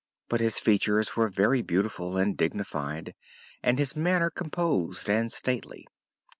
[0.29, 3.13] But his features were very beautiful and dignified
[3.61, 5.85] and his manner composed and stately.